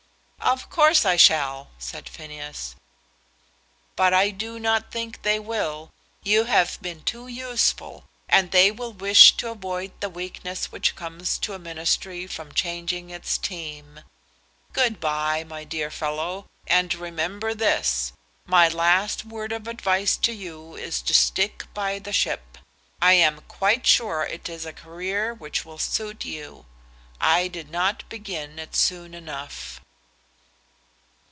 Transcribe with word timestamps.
"Of 0.43 0.69
course 0.69 1.05
I 1.05 1.15
shall," 1.15 1.69
said 1.79 2.09
Phineas. 2.09 2.75
"But 3.95 4.13
I 4.13 4.31
do 4.31 4.59
not 4.59 4.91
think 4.91 5.21
they 5.21 5.39
will. 5.39 5.91
You 6.23 6.43
have 6.43 6.81
been 6.81 7.03
too 7.03 7.27
useful, 7.27 8.03
and 8.27 8.51
they 8.51 8.69
will 8.69 8.91
wish 8.91 9.31
to 9.37 9.49
avoid 9.51 9.93
the 10.01 10.09
weakness 10.09 10.69
which 10.69 10.95
comes 10.97 11.37
to 11.37 11.53
a 11.53 11.59
ministry 11.59 12.27
from 12.27 12.53
changing 12.53 13.11
its 13.11 13.37
team. 13.37 14.01
Good 14.73 14.99
bye, 14.99 15.45
my 15.45 15.63
dear 15.63 15.89
fellow; 15.89 16.47
and 16.67 16.93
remember 16.95 17.53
this, 17.53 18.11
my 18.45 18.67
last 18.67 19.23
word 19.23 19.53
of 19.53 19.69
advice 19.69 20.17
to 20.17 20.33
you 20.33 20.75
is 20.75 21.01
to 21.03 21.13
stick 21.13 21.65
by 21.73 21.97
the 21.97 22.11
ship. 22.11 22.57
I 23.01 23.13
am 23.13 23.39
quite 23.47 23.87
sure 23.87 24.23
it 24.25 24.49
is 24.49 24.65
a 24.65 24.73
career 24.73 25.33
which 25.33 25.63
will 25.63 25.79
suit 25.79 26.25
you. 26.25 26.65
I 27.21 27.47
did 27.47 27.69
not 27.69 28.09
begin 28.09 28.59
it 28.59 28.75
soon 28.75 29.13
enough." 29.13 29.79